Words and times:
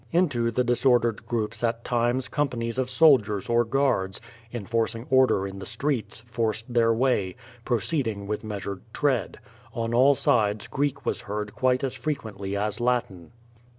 Into 0.11 0.49
the 0.49 0.63
disordered 0.63 1.27
groups 1.27 1.63
at 1.63 1.83
times 1.83 2.27
companies 2.27 2.79
of 2.79 2.89
soldiers 2.89 3.47
or 3.47 3.63
guards, 3.63 4.19
enforcing 4.51 5.05
order 5.11 5.45
in 5.45 5.59
the 5.59 5.65
streets, 5.67 6.21
forced 6.21 6.73
their 6.73 6.91
way, 6.91 7.35
proceeding 7.65 8.25
with 8.25 8.43
measured 8.43 8.81
tread. 8.95 9.37
On 9.75 9.93
all 9.93 10.15
sides 10.15 10.65
Greek 10.65 11.05
was 11.05 11.21
heard 11.21 11.53
quite 11.53 11.83
as 11.83 11.93
frequently 11.93 12.57
as 12.57 12.79
Latin. 12.79 13.31